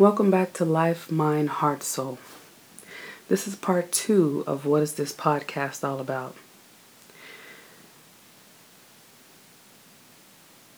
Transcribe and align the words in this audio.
Welcome 0.00 0.30
back 0.30 0.54
to 0.54 0.64
Life, 0.64 1.12
Mind, 1.12 1.50
Heart, 1.50 1.82
Soul. 1.82 2.18
This 3.28 3.46
is 3.46 3.54
part 3.54 3.92
two 3.92 4.42
of 4.46 4.64
what 4.64 4.82
is 4.82 4.94
this 4.94 5.12
podcast 5.12 5.86
all 5.86 6.00
about. 6.00 6.34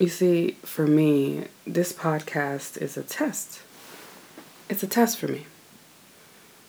You 0.00 0.08
see, 0.08 0.56
for 0.64 0.88
me, 0.88 1.44
this 1.64 1.92
podcast 1.92 2.76
is 2.82 2.96
a 2.96 3.04
test. 3.04 3.62
It's 4.68 4.82
a 4.82 4.88
test 4.88 5.18
for 5.18 5.28
me. 5.28 5.46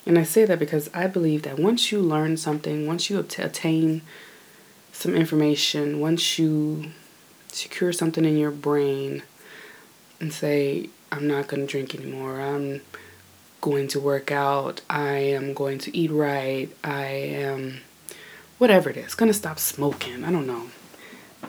And 0.05 0.19
I 0.19 0.23
say 0.23 0.45
that 0.45 0.59
because 0.59 0.91
I 0.93 1.07
believe 1.07 1.41
that 1.41 1.57
once 1.57 1.91
you 1.91 2.01
learn 2.01 2.37
something, 2.37 2.85
once 2.85 3.09
you 3.09 3.17
attain 3.17 4.03
some 4.91 5.15
information, 5.15 5.99
once 5.99 6.37
you 6.37 6.91
secure 7.47 7.91
something 7.91 8.25
in 8.25 8.37
your 8.37 8.51
brain 8.51 9.23
and 10.19 10.31
say, 10.31 10.91
I'm 11.13 11.27
not 11.27 11.47
going 11.47 11.61
to 11.61 11.71
drink 11.71 11.93
anymore. 11.93 12.41
I'm 12.41 12.81
going 13.61 13.87
to 13.89 13.99
work 13.99 14.31
out. 14.31 14.81
I 14.89 15.11
am 15.17 15.53
going 15.53 15.77
to 15.79 15.95
eat 15.95 16.09
right. 16.09 16.69
I 16.83 17.05
am 17.05 17.81
whatever 18.57 18.89
it 18.89 18.97
is, 18.97 19.13
going 19.13 19.29
to 19.29 19.37
stop 19.37 19.59
smoking. 19.59 20.23
I 20.23 20.31
don't 20.31 20.47
know. 20.47 20.71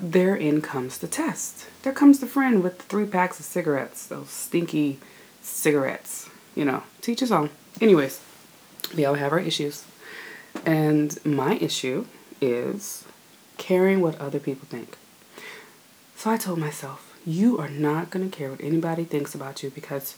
Therein 0.03 0.61
comes 0.61 0.99
the 0.99 1.09
test. 1.09 1.67
There 1.83 1.95
comes 1.95 2.21
the 2.21 2.27
friend 2.27 2.63
with 2.63 2.77
the 2.77 2.85
three 2.85 3.07
packs 3.07 3.41
of 3.41 3.47
cigarettes, 3.47 4.07
those 4.07 4.29
stinky 4.29 4.99
cigarettes. 5.41 6.29
You 6.55 6.67
know, 6.67 6.83
teach 7.01 7.23
us 7.23 7.31
all. 7.31 7.49
Anyways, 7.81 8.21
we 8.95 9.07
all 9.07 9.15
have 9.15 9.33
our 9.33 9.41
issues. 9.41 9.87
And 10.67 11.19
my 11.25 11.55
issue 11.55 12.05
is 12.39 13.07
caring 13.57 14.03
what 14.03 14.21
other 14.21 14.41
people 14.41 14.69
think. 14.69 14.99
So 16.17 16.31
I 16.31 16.37
told 16.37 16.59
myself, 16.59 17.14
you 17.27 17.59
are 17.59 17.69
not 17.69 18.11
going 18.11 18.29
to 18.29 18.37
care 18.37 18.51
what 18.51 18.61
anybody 18.61 19.05
thinks 19.05 19.35
about 19.35 19.63
you 19.63 19.71
because 19.71 20.17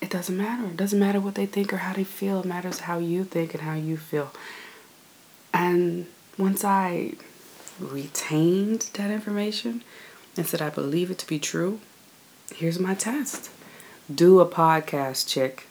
it 0.00 0.10
doesn't 0.10 0.36
matter. 0.36 0.66
It 0.66 0.76
doesn't 0.76 0.98
matter 0.98 1.20
what 1.20 1.34
they 1.34 1.46
think 1.46 1.72
or 1.72 1.78
how 1.78 1.92
they 1.92 2.04
feel. 2.04 2.40
It 2.40 2.46
matters 2.46 2.80
how 2.80 2.98
you 2.98 3.24
think 3.24 3.54
and 3.54 3.62
how 3.62 3.74
you 3.74 3.96
feel. 3.96 4.32
And 5.52 6.06
once 6.38 6.64
I 6.64 7.14
retained 7.78 8.90
that 8.94 9.10
information 9.10 9.82
and 10.36 10.46
said 10.46 10.62
I 10.62 10.70
believe 10.70 11.10
it 11.10 11.18
to 11.18 11.26
be 11.26 11.38
true, 11.38 11.80
here's 12.54 12.78
my 12.78 12.94
test. 12.94 13.50
Do 14.12 14.40
a 14.40 14.46
podcast, 14.46 15.28
chick, 15.28 15.66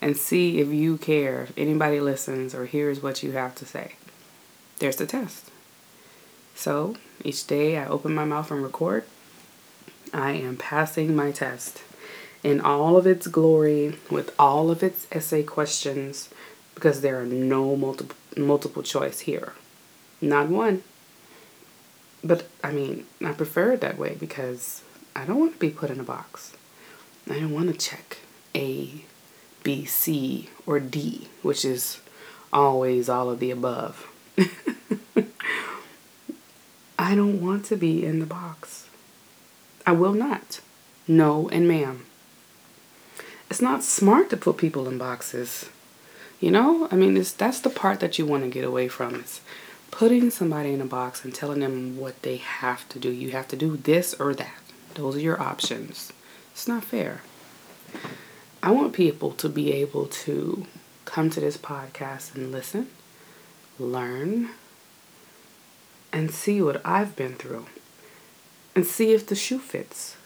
and 0.00 0.16
see 0.16 0.58
if 0.58 0.68
you 0.68 0.96
care, 0.96 1.44
if 1.44 1.52
anybody 1.56 2.00
listens 2.00 2.54
or 2.54 2.66
hears 2.66 3.02
what 3.02 3.22
you 3.22 3.32
have 3.32 3.54
to 3.56 3.66
say. 3.66 3.92
There's 4.78 4.96
the 4.96 5.06
test. 5.06 5.50
So 6.54 6.96
each 7.24 7.46
day 7.46 7.78
I 7.78 7.86
open 7.86 8.14
my 8.14 8.24
mouth 8.24 8.50
and 8.50 8.62
record 8.62 9.04
I 10.12 10.32
am 10.32 10.56
passing 10.56 11.14
my 11.14 11.30
test 11.30 11.82
in 12.42 12.60
all 12.60 12.96
of 12.96 13.06
its 13.06 13.26
glory 13.26 13.96
with 14.10 14.34
all 14.38 14.70
of 14.70 14.82
its 14.82 15.06
essay 15.12 15.42
questions 15.42 16.30
because 16.74 17.00
there 17.00 17.20
are 17.20 17.26
no 17.26 17.76
multiple 17.76 18.16
multiple 18.36 18.82
choice 18.82 19.20
here. 19.20 19.52
Not 20.20 20.48
one. 20.48 20.82
But 22.22 22.46
I 22.62 22.72
mean, 22.72 23.06
I 23.24 23.32
prefer 23.32 23.72
it 23.72 23.80
that 23.80 23.98
way 23.98 24.16
because 24.18 24.82
I 25.14 25.24
don't 25.24 25.38
want 25.38 25.54
to 25.54 25.58
be 25.58 25.70
put 25.70 25.90
in 25.90 26.00
a 26.00 26.04
box. 26.04 26.54
I 27.28 27.34
don't 27.34 27.52
want 27.54 27.68
to 27.68 27.78
check 27.78 28.18
A, 28.54 29.04
B, 29.62 29.84
C, 29.84 30.50
or 30.66 30.80
D, 30.80 31.28
which 31.42 31.64
is 31.64 32.00
always 32.52 33.08
all 33.08 33.30
of 33.30 33.38
the 33.38 33.50
above. 33.50 34.06
I 36.98 37.14
don't 37.14 37.40
want 37.40 37.64
to 37.66 37.76
be 37.76 38.04
in 38.04 38.18
the 38.20 38.26
box. 38.26 38.89
I 39.90 39.92
will 39.92 40.12
not. 40.12 40.60
No 41.08 41.48
and 41.48 41.66
ma'am. 41.66 42.06
It's 43.50 43.60
not 43.60 43.82
smart 43.82 44.30
to 44.30 44.36
put 44.36 44.56
people 44.56 44.86
in 44.86 44.98
boxes. 44.98 45.68
You 46.38 46.52
know? 46.52 46.86
I 46.92 46.94
mean, 46.94 47.16
it's, 47.16 47.32
that's 47.32 47.58
the 47.58 47.70
part 47.70 47.98
that 47.98 48.16
you 48.16 48.24
want 48.24 48.44
to 48.44 48.50
get 48.50 48.64
away 48.64 48.86
from. 48.86 49.16
It's 49.16 49.40
putting 49.90 50.30
somebody 50.30 50.72
in 50.72 50.80
a 50.80 50.84
box 50.84 51.24
and 51.24 51.34
telling 51.34 51.58
them 51.58 51.96
what 51.96 52.22
they 52.22 52.36
have 52.36 52.88
to 52.90 53.00
do. 53.00 53.10
You 53.10 53.32
have 53.32 53.48
to 53.48 53.56
do 53.56 53.78
this 53.78 54.14
or 54.14 54.32
that. 54.34 54.62
Those 54.94 55.16
are 55.16 55.26
your 55.28 55.42
options. 55.42 56.12
It's 56.52 56.68
not 56.68 56.84
fair. 56.84 57.22
I 58.62 58.70
want 58.70 58.92
people 58.92 59.32
to 59.32 59.48
be 59.48 59.72
able 59.72 60.06
to 60.06 60.66
come 61.04 61.30
to 61.30 61.40
this 61.40 61.56
podcast 61.56 62.36
and 62.36 62.52
listen, 62.52 62.86
learn, 63.76 64.50
and 66.12 66.30
see 66.30 66.62
what 66.62 66.80
I've 66.84 67.16
been 67.16 67.34
through 67.34 67.66
and 68.80 68.86
see 68.86 69.12
if 69.12 69.26
the 69.26 69.34
shoe 69.34 69.58
fits. 69.58 70.16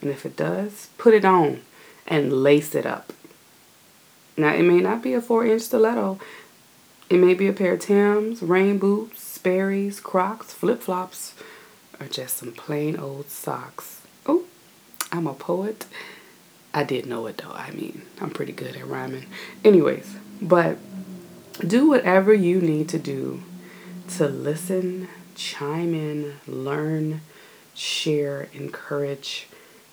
And 0.00 0.10
if 0.10 0.26
it 0.26 0.36
does, 0.36 0.88
put 0.98 1.14
it 1.14 1.24
on 1.24 1.60
and 2.08 2.42
lace 2.42 2.74
it 2.74 2.84
up. 2.84 3.12
Now, 4.36 4.52
it 4.52 4.64
may 4.64 4.80
not 4.80 5.00
be 5.00 5.14
a 5.14 5.20
four 5.20 5.46
inch 5.46 5.62
stiletto. 5.62 6.18
It 7.08 7.18
may 7.18 7.34
be 7.34 7.46
a 7.46 7.52
pair 7.52 7.74
of 7.74 7.80
Tim's, 7.80 8.42
rain 8.42 8.78
boots, 8.78 9.22
Sperry's, 9.22 10.00
Crocs, 10.00 10.52
flip 10.52 10.82
flops, 10.82 11.34
or 12.00 12.06
just 12.06 12.38
some 12.38 12.50
plain 12.50 12.96
old 12.96 13.30
socks. 13.30 14.00
Oh, 14.26 14.42
I'm 15.12 15.28
a 15.28 15.34
poet. 15.34 15.86
I 16.74 16.82
did 16.82 17.06
know 17.06 17.28
it 17.28 17.36
though. 17.36 17.52
I 17.52 17.70
mean, 17.70 18.02
I'm 18.20 18.30
pretty 18.30 18.52
good 18.52 18.74
at 18.74 18.88
rhyming. 18.88 19.26
Anyways, 19.64 20.16
but 20.42 20.78
do 21.64 21.88
whatever 21.88 22.34
you 22.34 22.60
need 22.60 22.88
to 22.88 22.98
do 22.98 23.44
to 24.16 24.26
listen, 24.26 25.06
chime 25.36 25.94
in, 25.94 26.34
learn, 26.48 27.20
share, 27.74 28.48
encourage, 28.52 29.48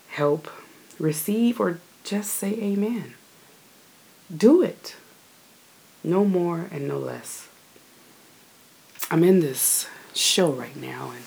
help, 0.08 0.48
receive, 0.98 1.60
or 1.60 1.80
just 2.04 2.32
say 2.34 2.52
amen. 2.54 3.14
Do 4.34 4.62
it. 4.62 4.96
No 6.04 6.24
more 6.24 6.68
and 6.70 6.88
no 6.88 6.98
less. 6.98 7.48
I'm 9.10 9.22
in 9.22 9.40
this 9.40 9.88
show 10.14 10.50
right 10.50 10.76
now, 10.76 11.12
and 11.14 11.24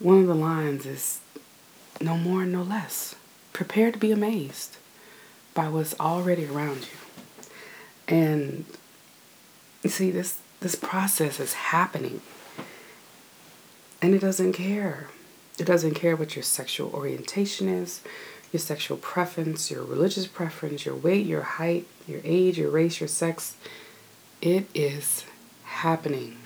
one 0.00 0.20
of 0.20 0.26
the 0.26 0.34
lines 0.34 0.86
is 0.86 1.20
no 2.00 2.16
more 2.16 2.42
and 2.42 2.52
no 2.52 2.62
less. 2.62 3.14
Prepare 3.52 3.92
to 3.92 3.98
be 3.98 4.10
amazed 4.10 4.76
by 5.54 5.68
what's 5.68 5.98
already 6.00 6.46
around 6.46 6.80
you. 6.80 7.46
And 8.08 8.64
you 9.82 9.90
see, 9.90 10.10
this, 10.10 10.38
this 10.60 10.74
process 10.74 11.38
is 11.38 11.54
happening, 11.54 12.20
and 14.02 14.14
it 14.14 14.20
doesn't 14.20 14.54
care 14.54 15.08
it 15.58 15.64
doesn't 15.64 15.94
care 15.94 16.16
what 16.16 16.34
your 16.34 16.42
sexual 16.42 16.90
orientation 16.92 17.68
is, 17.68 18.00
your 18.52 18.60
sexual 18.60 18.96
preference, 18.96 19.70
your 19.70 19.84
religious 19.84 20.26
preference, 20.26 20.84
your 20.84 20.94
weight, 20.94 21.26
your 21.26 21.42
height, 21.42 21.86
your 22.06 22.20
age, 22.24 22.58
your 22.58 22.70
race, 22.70 23.00
your 23.00 23.08
sex. 23.08 23.56
It 24.42 24.66
is 24.74 25.24
happening. 25.64 26.36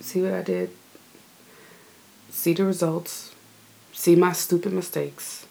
See 0.00 0.22
what 0.22 0.34
I 0.34 0.42
did? 0.42 0.70
See 2.30 2.52
the 2.52 2.64
results. 2.64 3.34
See 3.92 4.14
my 4.14 4.32
stupid 4.32 4.72
mistakes. 4.72 5.46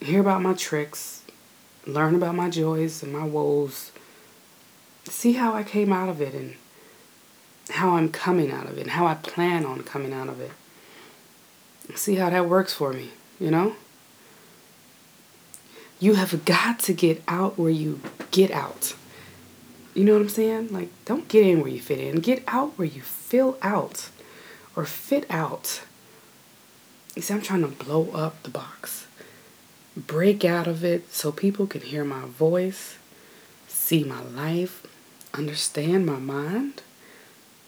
Hear 0.00 0.20
about 0.20 0.42
my 0.42 0.54
tricks. 0.54 1.22
Learn 1.86 2.16
about 2.16 2.34
my 2.34 2.50
joys 2.50 3.02
and 3.02 3.12
my 3.12 3.24
woes. 3.24 3.92
See 5.04 5.34
how 5.34 5.54
I 5.54 5.62
came 5.62 5.92
out 5.92 6.08
of 6.08 6.20
it 6.20 6.34
and 6.34 6.56
how 7.72 7.96
I'm 7.96 8.10
coming 8.10 8.50
out 8.50 8.66
of 8.66 8.78
it, 8.78 8.82
and 8.82 8.90
how 8.90 9.06
I 9.06 9.14
plan 9.14 9.64
on 9.64 9.82
coming 9.82 10.12
out 10.12 10.28
of 10.28 10.40
it. 10.40 10.52
See 11.94 12.16
how 12.16 12.30
that 12.30 12.48
works 12.48 12.72
for 12.72 12.92
me, 12.92 13.10
you 13.40 13.50
know? 13.50 13.74
You 15.98 16.14
have 16.14 16.44
got 16.44 16.78
to 16.80 16.92
get 16.92 17.22
out 17.28 17.58
where 17.58 17.70
you 17.70 18.00
get 18.30 18.50
out. 18.50 18.94
You 19.94 20.04
know 20.04 20.14
what 20.14 20.22
I'm 20.22 20.28
saying? 20.28 20.72
Like, 20.72 20.88
don't 21.04 21.28
get 21.28 21.46
in 21.46 21.60
where 21.60 21.70
you 21.70 21.80
fit 21.80 21.98
in. 21.98 22.16
Get 22.16 22.42
out 22.48 22.78
where 22.78 22.88
you 22.88 23.02
fill 23.02 23.58
out 23.62 24.08
or 24.74 24.84
fit 24.84 25.26
out. 25.30 25.82
You 27.14 27.22
see, 27.22 27.34
I'm 27.34 27.42
trying 27.42 27.60
to 27.60 27.84
blow 27.84 28.10
up 28.12 28.42
the 28.42 28.50
box, 28.50 29.06
break 29.96 30.44
out 30.44 30.66
of 30.66 30.82
it 30.82 31.12
so 31.12 31.30
people 31.30 31.66
can 31.66 31.82
hear 31.82 32.04
my 32.04 32.24
voice, 32.24 32.96
see 33.68 34.02
my 34.02 34.22
life, 34.22 34.86
understand 35.34 36.06
my 36.06 36.18
mind 36.18 36.82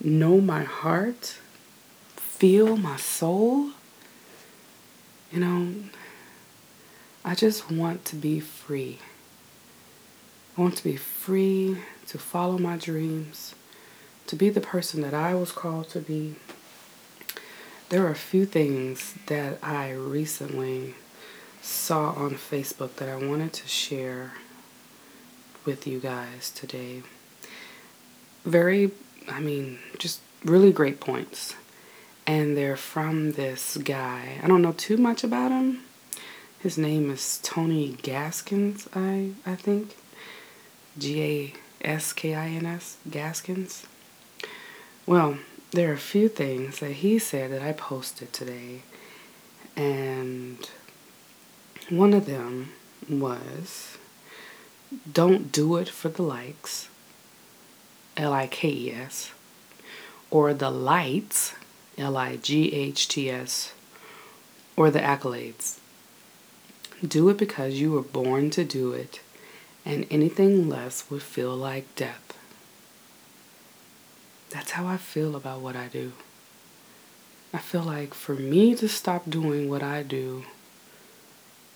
know 0.00 0.40
my 0.40 0.64
heart, 0.64 1.38
feel 2.16 2.76
my 2.76 2.96
soul. 2.96 3.70
You 5.32 5.40
know, 5.40 5.74
I 7.24 7.34
just 7.34 7.70
want 7.70 8.04
to 8.06 8.16
be 8.16 8.40
free. 8.40 8.98
I 10.56 10.60
want 10.60 10.76
to 10.76 10.84
be 10.84 10.96
free 10.96 11.78
to 12.08 12.18
follow 12.18 12.58
my 12.58 12.76
dreams, 12.76 13.54
to 14.26 14.36
be 14.36 14.50
the 14.50 14.60
person 14.60 15.00
that 15.02 15.14
I 15.14 15.34
was 15.34 15.50
called 15.50 15.88
to 15.90 16.00
be. 16.00 16.36
There 17.88 18.04
are 18.06 18.10
a 18.10 18.16
few 18.16 18.46
things 18.46 19.14
that 19.26 19.58
I 19.62 19.92
recently 19.92 20.94
saw 21.60 22.10
on 22.10 22.32
Facebook 22.34 22.96
that 22.96 23.08
I 23.08 23.16
wanted 23.16 23.52
to 23.54 23.68
share 23.68 24.34
with 25.64 25.86
you 25.86 25.98
guys 25.98 26.50
today. 26.50 27.02
Very 28.44 28.90
I 29.28 29.40
mean, 29.40 29.78
just 29.98 30.20
really 30.44 30.72
great 30.72 31.00
points. 31.00 31.54
And 32.26 32.56
they're 32.56 32.76
from 32.76 33.32
this 33.32 33.76
guy. 33.76 34.38
I 34.42 34.46
don't 34.46 34.62
know 34.62 34.72
too 34.72 34.96
much 34.96 35.24
about 35.24 35.50
him. 35.50 35.82
His 36.58 36.78
name 36.78 37.10
is 37.10 37.38
Tony 37.42 37.96
Gaskins, 38.02 38.88
I 38.94 39.32
I 39.44 39.54
think. 39.54 39.96
G 40.96 41.22
A 41.22 41.86
S 41.86 42.12
K 42.14 42.34
I 42.34 42.48
N 42.48 42.64
S 42.64 42.96
Gaskins. 43.10 43.86
Well, 45.06 45.36
there 45.72 45.90
are 45.90 45.94
a 45.94 45.98
few 45.98 46.28
things 46.28 46.78
that 46.78 46.92
he 46.92 47.18
said 47.18 47.52
that 47.52 47.60
I 47.60 47.72
posted 47.72 48.32
today, 48.32 48.82
and 49.76 50.58
one 51.90 52.14
of 52.14 52.24
them 52.24 52.70
was 53.08 53.98
don't 55.12 55.52
do 55.52 55.76
it 55.76 55.88
for 55.88 56.08
the 56.08 56.22
likes, 56.22 56.88
L 58.16 58.32
I 58.32 58.46
K 58.46 58.68
E 58.68 58.92
S, 58.92 59.32
or 60.30 60.54
the 60.54 60.70
lights, 60.70 61.54
L 61.98 62.16
I 62.16 62.36
G 62.36 62.72
H 62.72 63.08
T 63.08 63.30
S, 63.30 63.72
or 64.76 64.90
the 64.90 65.00
accolades. 65.00 65.78
Do 67.06 67.28
it 67.28 67.36
because 67.36 67.80
you 67.80 67.92
were 67.92 68.02
born 68.02 68.50
to 68.50 68.64
do 68.64 68.92
it, 68.92 69.20
and 69.84 70.06
anything 70.10 70.68
less 70.68 71.10
would 71.10 71.22
feel 71.22 71.54
like 71.56 71.92
death. 71.96 72.38
That's 74.50 74.70
how 74.72 74.86
I 74.86 74.96
feel 74.96 75.34
about 75.34 75.60
what 75.60 75.74
I 75.74 75.88
do. 75.88 76.12
I 77.52 77.58
feel 77.58 77.82
like 77.82 78.14
for 78.14 78.34
me 78.34 78.74
to 78.76 78.88
stop 78.88 79.28
doing 79.28 79.68
what 79.68 79.82
I 79.82 80.02
do, 80.04 80.44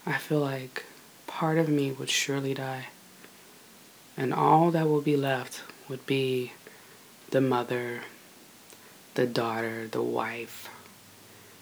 I 0.07 0.15
feel 0.19 0.41
like 0.41 0.85
part 1.27 1.59
of 1.59 1.69
me 1.69 1.91
would 1.91 2.11
surely 2.11 2.55
die. 2.55 2.87
And 4.17 4.33
all 4.33 4.71
that 4.71 4.89
will 4.89 5.01
be 5.01 5.17
left 5.17 5.63
would 5.89 6.05
be 6.07 6.53
the 7.31 7.41
mother, 7.41 8.01
the 9.15 9.27
daughter, 9.27 9.87
the 9.89 10.03
wife. 10.03 10.69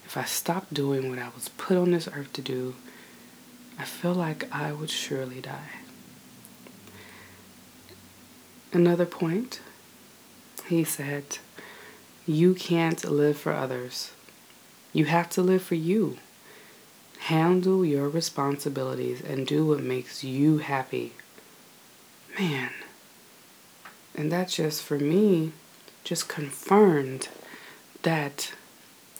If 0.04 0.16
I 0.16 0.24
stopped 0.24 0.72
doing 0.74 1.10
what 1.10 1.18
I 1.18 1.30
was 1.34 1.48
put 1.50 1.76
on 1.76 1.90
this 1.90 2.08
earth 2.08 2.32
to 2.34 2.42
do, 2.42 2.74
I 3.78 3.84
feel 3.84 4.14
like 4.14 4.52
I 4.54 4.72
would 4.72 4.90
surely 4.90 5.40
die. 5.40 5.80
Another 8.72 9.06
point 9.06 9.60
he 10.66 10.84
said, 10.84 11.38
You 12.26 12.54
can't 12.54 13.04
live 13.04 13.38
for 13.38 13.52
others. 13.52 14.12
You 14.92 15.06
have 15.06 15.30
to 15.30 15.42
live 15.42 15.62
for 15.62 15.74
you. 15.74 16.18
Handle 17.18 17.84
your 17.84 18.08
responsibilities 18.08 19.20
and 19.20 19.46
do 19.46 19.66
what 19.66 19.82
makes 19.82 20.24
you 20.24 20.58
happy. 20.58 21.12
Man. 22.38 22.70
And 24.16 24.32
that 24.32 24.48
just, 24.48 24.82
for 24.82 24.98
me, 24.98 25.52
just 26.02 26.28
confirmed 26.28 27.28
that 28.02 28.52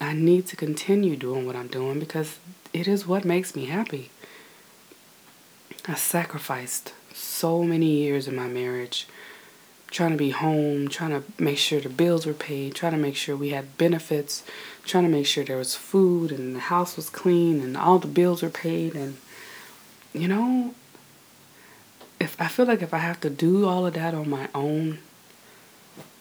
I 0.01 0.15
need 0.15 0.47
to 0.47 0.57
continue 0.57 1.17
doing 1.17 1.47
what 1.47 1.57
I'm 1.57 1.69
doing 1.69 2.01
because 2.01 2.39
it 2.73 2.89
is 2.89 3.07
what 3.07 3.25
makes 3.25 3.55
me 3.55 3.67
happy. 3.67 4.11
I 5.87 5.95
sacrificed 5.95 6.93
so 7.13 7.63
many 7.63 7.87
years 7.87 8.27
in 8.27 8.35
my 8.35 8.49
marriage 8.49 9.07
trying 9.91 10.11
to 10.11 10.17
be 10.17 10.31
home, 10.31 10.89
trying 10.89 11.11
to 11.11 11.23
make 11.43 11.59
sure 11.59 11.81
the 11.81 11.89
bills 11.89 12.27
were 12.27 12.35
paid, 12.35 12.75
trying 12.75 12.93
to 12.93 12.99
make 12.99 13.17
sure 13.17 13.37
we 13.37 13.51
had 13.51 13.79
benefits, 13.79 14.43
trying 14.85 15.05
to 15.05 15.11
make 15.11 15.27
sure 15.27 15.45
there 15.45 15.57
was 15.57 15.75
food 15.75 16.33
and 16.33 16.55
the 16.55 16.61
house 16.61 16.97
was 16.97 17.09
clean 17.09 17.61
and 17.61 17.77
all 17.77 17.99
the 17.99 18.09
bills 18.09 18.43
were 18.43 18.51
paid 18.51 18.95
and 18.95 19.17
you 20.13 20.29
know 20.29 20.75
I 22.39 22.49
feel 22.49 22.67
like 22.67 22.83
if 22.83 22.93
I 22.93 22.99
have 22.99 23.21
to 23.21 23.31
do 23.31 23.67
all 23.67 23.87
of 23.87 23.95
that 23.95 24.15
on 24.15 24.29
my 24.29 24.49
own, 24.55 24.99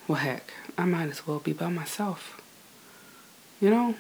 well 0.07 0.19
heck, 0.19 0.53
I 0.77 0.85
might 0.85 1.09
as 1.09 1.27
well 1.27 1.39
be 1.39 1.53
by 1.53 1.69
myself. 1.69 2.41
You 3.59 3.69
know? 3.69 3.95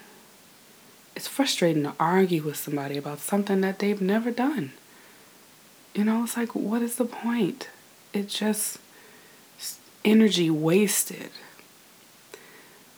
It's 1.15 1.27
frustrating 1.27 1.83
to 1.83 1.93
argue 1.99 2.43
with 2.43 2.57
somebody 2.57 2.97
about 2.97 3.19
something 3.19 3.61
that 3.61 3.79
they've 3.79 4.01
never 4.01 4.31
done. 4.31 4.73
You 5.93 6.03
know, 6.03 6.23
it's 6.23 6.35
like 6.35 6.53
what 6.55 6.81
is 6.81 6.95
the 6.95 7.05
point? 7.05 7.69
It 8.13 8.27
just 8.27 8.79
energy 10.03 10.49
wasted. 10.49 11.31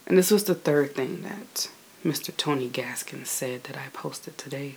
And 0.06 0.18
this 0.18 0.32
was 0.32 0.44
the 0.46 0.56
third 0.56 0.96
thing 0.96 1.22
that 1.24 1.70
Mr. 2.04 2.36
Tony 2.36 2.70
Gaskins 2.70 3.30
said 3.30 3.66
that 3.66 3.78
I 3.78 3.90
posted 3.94 4.38
today. 4.38 4.76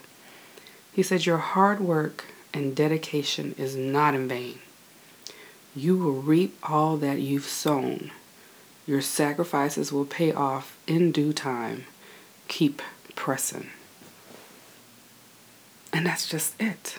He 0.93 1.03
said, 1.03 1.25
Your 1.25 1.39
hard 1.39 1.81
work 1.81 2.27
and 2.53 2.75
dedication 2.75 3.55
is 3.59 3.77
not 3.77 4.15
in 4.15 4.29
vain. 4.29 4.59
You 5.75 5.97
will 5.97 6.21
reap 6.21 6.59
all 6.63 6.97
that 6.97 7.21
you've 7.21 7.45
sown. 7.45 8.11
Your 8.87 9.01
sacrifices 9.01 9.93
will 9.93 10.05
pay 10.05 10.33
off 10.33 10.77
in 10.87 11.13
due 11.13 11.33
time. 11.33 11.85
Keep 12.49 12.83
pressing. 13.15 13.71
And 15.93 16.07
that's 16.07 16.29
just 16.29 16.61
it. 16.61 16.99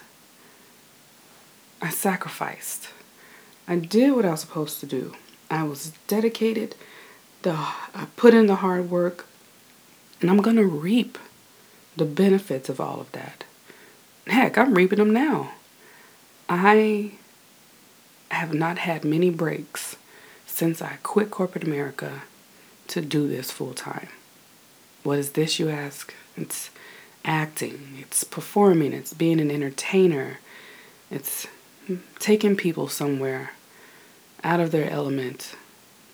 I 1.82 1.90
sacrificed. 1.90 2.90
I 3.68 3.76
did 3.78 4.14
what 4.14 4.26
I 4.26 4.32
was 4.32 4.42
supposed 4.42 4.80
to 4.82 4.86
do. 4.86 5.16
I 5.50 5.64
was 5.64 5.94
dedicated. 6.08 6.76
The 7.42 7.54
I 7.54 8.08
put 8.16 8.34
in 8.34 8.46
the 8.46 8.56
hard 8.56 8.90
work, 8.90 9.26
and 10.22 10.30
I'm 10.30 10.42
gonna 10.42 10.64
reap 10.64 11.18
the 11.98 12.06
benefits 12.06 12.70
of 12.70 12.80
all 12.80 13.00
of 13.02 13.12
that. 13.14 13.44
Heck, 14.28 14.58
I'm 14.58 14.74
reaping 14.74 15.00
them 15.00 15.14
now. 15.14 15.52
I 16.48 17.12
have 18.30 18.54
not 18.54 18.80
had 18.80 19.04
many 19.04 19.30
breaks 19.30 19.96
since 20.46 20.82
I 20.82 20.98
quit 21.04 21.32
corporate 21.32 21.64
America 21.64 22.24
to 22.88 23.02
do 23.02 23.28
this 23.28 23.52
full 23.52 23.74
time. 23.74 24.10
What 25.04 25.18
is 25.18 25.32
this, 25.32 25.60
you 25.60 25.70
ask? 25.70 26.14
It's 26.38 26.70
acting, 27.26 27.98
it's 28.00 28.24
performing, 28.24 28.94
it's 28.94 29.14
being 29.14 29.40
an 29.40 29.52
entertainer, 29.52 30.40
it's 31.10 31.48
taking 32.20 32.56
people 32.56 32.88
somewhere 32.88 33.52
out 34.44 34.60
of 34.60 34.72
their 34.72 34.90
element, 34.90 35.56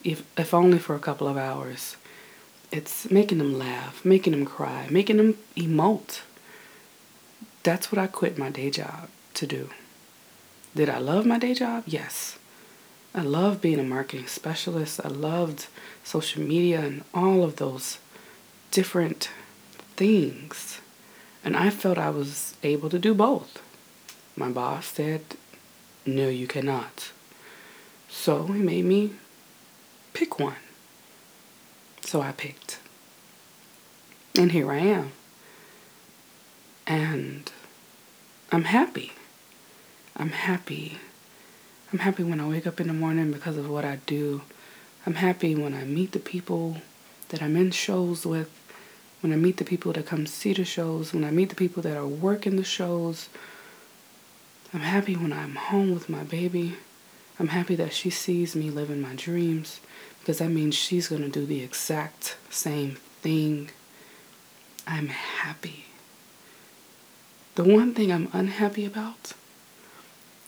if, 0.03 0.23
if 0.37 0.53
only 0.53 0.79
for 0.79 0.95
a 0.95 0.99
couple 0.99 1.27
of 1.27 1.37
hours. 1.37 1.97
It's 2.71 3.09
making 3.09 3.37
them 3.37 3.57
laugh, 3.57 4.03
making 4.03 4.31
them 4.31 4.45
cry, 4.45 4.87
making 4.89 5.17
them 5.17 5.37
emote. 5.55 6.21
That's 7.67 7.91
what 7.91 7.99
I 7.99 8.07
quit 8.07 8.37
my 8.37 8.49
day 8.49 8.69
job 8.69 9.09
to 9.33 9.45
do. 9.45 9.71
Did 10.73 10.89
I 10.89 10.99
love 10.99 11.25
my 11.25 11.37
day 11.37 11.53
job? 11.53 11.83
Yes. 11.85 12.39
I 13.13 13.19
loved 13.23 13.59
being 13.59 13.77
a 13.77 13.83
marketing 13.83 14.27
specialist. 14.27 15.01
I 15.03 15.09
loved 15.09 15.67
social 16.01 16.41
media 16.41 16.79
and 16.79 17.03
all 17.13 17.43
of 17.43 17.57
those 17.57 17.97
different 18.71 19.31
things. 19.97 20.79
And 21.43 21.57
I 21.57 21.69
felt 21.69 21.97
I 21.97 22.09
was 22.09 22.55
able 22.63 22.89
to 22.89 22.97
do 22.97 23.13
both. 23.13 23.61
My 24.37 24.47
boss 24.47 24.85
said, 24.85 25.25
No, 26.05 26.29
you 26.29 26.47
cannot. 26.47 27.11
So 28.07 28.45
he 28.45 28.61
made 28.61 28.85
me 28.85 29.11
pick 30.13 30.39
one. 30.39 30.63
So 31.99 32.21
I 32.21 32.31
picked. 32.31 32.79
And 34.39 34.53
here 34.53 34.71
I 34.71 34.77
am. 34.77 35.11
And 36.87 37.51
I'm 38.49 38.63
happy. 38.63 39.11
I'm 40.15 40.29
happy. 40.29 40.99
I'm 41.91 41.99
happy 41.99 42.23
when 42.23 42.39
I 42.39 42.47
wake 42.47 42.65
up 42.65 42.79
in 42.79 42.87
the 42.87 42.93
morning 42.93 43.31
because 43.31 43.57
of 43.57 43.69
what 43.69 43.83
I 43.83 43.97
do. 44.05 44.41
I'm 45.05 45.15
happy 45.15 45.53
when 45.53 45.73
I 45.73 45.83
meet 45.83 46.13
the 46.13 46.19
people 46.19 46.77
that 47.27 47.41
I'm 47.41 47.57
in 47.57 47.71
shows 47.71 48.25
with, 48.25 48.49
when 49.19 49.33
I 49.33 49.35
meet 49.35 49.57
the 49.57 49.65
people 49.65 49.91
that 49.93 50.05
come 50.05 50.25
see 50.25 50.53
the 50.53 50.63
shows, 50.63 51.13
when 51.13 51.25
I 51.25 51.31
meet 51.31 51.49
the 51.49 51.55
people 51.55 51.83
that 51.83 51.97
are 51.97 52.07
working 52.07 52.55
the 52.55 52.63
shows. 52.63 53.27
I'm 54.73 54.79
happy 54.79 55.15
when 55.15 55.33
I'm 55.33 55.55
home 55.55 55.93
with 55.93 56.07
my 56.07 56.23
baby. 56.23 56.77
I'm 57.39 57.49
happy 57.49 57.75
that 57.75 57.93
she 57.93 58.09
sees 58.09 58.55
me 58.55 58.69
living 58.69 59.01
my 59.01 59.15
dreams 59.15 59.81
because 60.19 60.39
that 60.39 60.49
means 60.49 60.75
she's 60.75 61.09
going 61.09 61.21
to 61.21 61.29
do 61.29 61.45
the 61.45 61.63
exact 61.63 62.37
same 62.49 62.95
thing. 63.21 63.71
I'm 64.87 65.09
happy. 65.09 65.86
The 67.57 67.63
one 67.63 67.95
thing 67.95 68.11
I'm 68.11 68.29
unhappy 68.33 68.85
about 68.85 69.33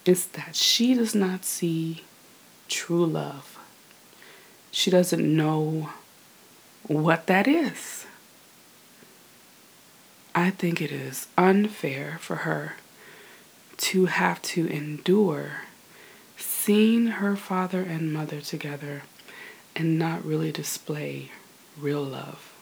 is 0.06 0.28
that 0.28 0.56
she 0.56 0.94
does 0.94 1.16
not 1.16 1.44
see 1.44 2.04
true 2.68 3.04
love. 3.04 3.58
She 4.70 4.92
doesn't 4.92 5.36
know 5.36 5.90
what 6.84 7.26
that 7.26 7.48
is. 7.48 8.06
I 10.36 10.52
think 10.52 10.84
it 10.84 10.92
is 10.92 11.28
unfair 11.36 12.20
for 12.22 12.36
her 12.46 12.76
to 13.78 14.06
have 14.06 14.40
to 14.44 14.68
endure 14.68 15.62
seeing 16.38 17.08
her 17.08 17.36
father 17.36 17.82
and 17.82 18.14
mother 18.14 18.40
together 18.40 19.02
and 19.76 19.98
not 19.98 20.24
really 20.24 20.52
display 20.52 21.32
real 21.76 22.04
love. 22.04 22.54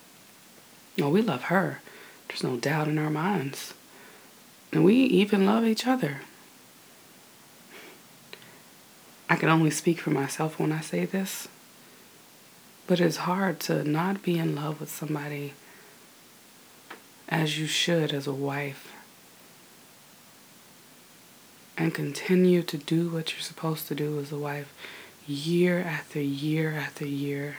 No, 0.98 1.10
we 1.10 1.22
love 1.22 1.44
her. 1.44 1.82
There's 2.30 2.44
no 2.44 2.56
doubt 2.56 2.88
in 2.88 2.98
our 2.98 3.10
minds. 3.10 3.74
And 4.71 4.83
we 4.83 4.95
even 4.95 5.45
love 5.45 5.65
each 5.65 5.88
other. 5.88 6.21
I 9.29 9.36
can 9.36 9.50
only 9.50 9.71
speak 9.71 10.00
for 10.00 10.09
myself 10.09 10.59
when 10.59 10.71
I 10.71 10.81
say 10.81 11.05
this, 11.05 11.47
but 12.86 13.01
it's 13.01 13.17
hard 13.17 13.59
to 13.62 13.83
not 13.83 14.24
be 14.24 14.38
in 14.38 14.55
love 14.55 14.79
with 14.79 14.89
somebody 14.89 15.53
as 17.27 17.59
you 17.59 17.67
should 17.67 18.13
as 18.13 18.25
a 18.25 18.33
wife 18.33 18.93
and 21.77 21.93
continue 21.93 22.63
to 22.63 22.77
do 22.77 23.09
what 23.09 23.33
you're 23.33 23.41
supposed 23.41 23.88
to 23.89 23.95
do 23.95 24.19
as 24.19 24.31
a 24.31 24.38
wife 24.38 24.74
year 25.27 25.79
after 25.79 26.21
year 26.21 26.71
after 26.71 27.05
year, 27.05 27.57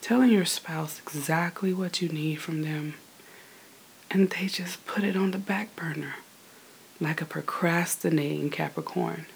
telling 0.00 0.32
your 0.32 0.46
spouse 0.46 0.98
exactly 0.98 1.74
what 1.74 2.00
you 2.00 2.08
need 2.08 2.36
from 2.36 2.62
them, 2.62 2.94
and 4.10 4.30
they 4.30 4.46
just 4.46 4.84
put 4.86 5.04
it 5.04 5.14
on 5.14 5.30
the 5.30 5.38
back 5.38 5.76
burner 5.76 6.14
like 7.00 7.20
a 7.20 7.26
procrastinating 7.26 8.50
Capricorn. 8.50 9.26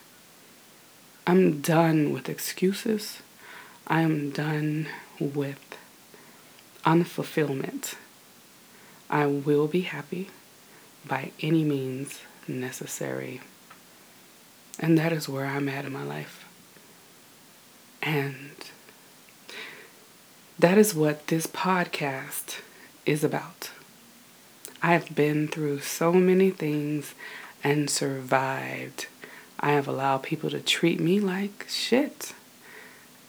I'm 1.26 1.60
done 1.60 2.12
with 2.12 2.28
excuses. 2.28 3.20
I 3.86 4.00
am 4.00 4.30
done 4.30 4.88
with 5.18 5.76
unfulfillment. 6.84 7.94
I 9.10 9.26
will 9.26 9.66
be 9.66 9.82
happy 9.82 10.30
by 11.06 11.32
any 11.40 11.64
means 11.64 12.20
necessary. 12.48 13.40
And 14.78 14.96
that 14.98 15.12
is 15.12 15.28
where 15.28 15.46
I'm 15.46 15.68
at 15.68 15.84
in 15.84 15.92
my 15.92 16.02
life. 16.02 16.46
And 18.02 18.56
that 20.58 20.78
is 20.78 20.94
what 20.94 21.26
this 21.26 21.46
podcast 21.46 22.60
is 23.04 23.22
about. 23.22 23.70
I've 24.82 25.14
been 25.14 25.48
through 25.48 25.80
so 25.80 26.12
many 26.12 26.50
things 26.50 27.14
and 27.62 27.90
survived. 27.90 29.06
I 29.58 29.72
have 29.72 29.86
allowed 29.86 30.22
people 30.22 30.50
to 30.50 30.60
treat 30.60 31.00
me 31.00 31.20
like 31.20 31.66
shit 31.68 32.32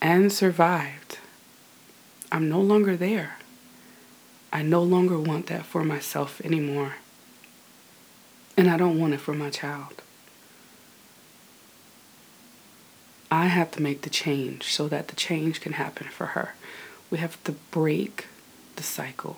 and 0.02 0.32
survived. 0.32 1.20
I'm 2.32 2.48
no 2.48 2.62
longer 2.62 2.96
there. 2.96 3.38
I 4.54 4.62
no 4.62 4.82
longer 4.82 5.20
want 5.20 5.48
that 5.48 5.66
for 5.66 5.84
myself 5.84 6.42
anymore. 6.42 6.96
And 8.58 8.70
I 8.70 8.78
don't 8.78 9.00
want 9.00 9.14
it 9.14 9.20
for 9.20 9.34
my 9.34 9.50
child. 9.50 10.02
I 13.30 13.46
have 13.46 13.72
to 13.72 13.82
make 13.82 14.02
the 14.02 14.10
change 14.10 14.64
so 14.74 14.90
that 14.90 15.08
the 15.08 15.16
change 15.16 15.62
can 15.62 15.74
happen 15.74 16.08
for 16.08 16.28
her. 16.28 16.54
We 17.10 17.18
have 17.20 17.42
to 17.46 17.54
break 17.72 18.28
the 18.76 18.84
cycle. 18.84 19.38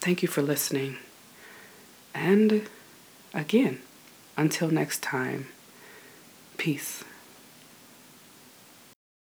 Thank 0.00 0.22
you 0.22 0.28
for 0.28 0.42
listening. 0.42 0.98
And 2.16 2.66
again, 3.34 3.82
until 4.38 4.68
next 4.68 5.02
time, 5.02 5.48
peace. 6.56 7.04